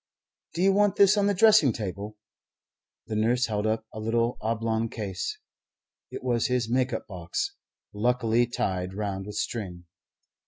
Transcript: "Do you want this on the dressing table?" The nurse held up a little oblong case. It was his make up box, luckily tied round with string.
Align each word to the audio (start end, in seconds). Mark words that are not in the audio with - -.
"Do 0.55 0.63
you 0.63 0.73
want 0.73 0.95
this 0.95 1.15
on 1.15 1.27
the 1.27 1.33
dressing 1.35 1.71
table?" 1.71 2.17
The 3.05 3.15
nurse 3.15 3.45
held 3.45 3.67
up 3.67 3.85
a 3.93 3.99
little 3.99 4.39
oblong 4.41 4.89
case. 4.89 5.37
It 6.09 6.23
was 6.23 6.47
his 6.47 6.67
make 6.67 6.91
up 6.91 7.05
box, 7.05 7.53
luckily 7.93 8.47
tied 8.47 8.95
round 8.95 9.27
with 9.27 9.35
string. 9.35 9.85